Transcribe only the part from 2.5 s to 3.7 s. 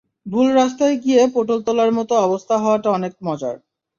হওয়াটা অনেক মজার।